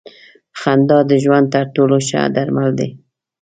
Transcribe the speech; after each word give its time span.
خندا 0.59 0.99
د 1.09 1.11
ژوند 1.23 1.45
تر 1.55 1.65
ټولو 1.75 1.95
ښه 2.07 2.21
درمل 2.35 2.69
دی. 2.79 2.89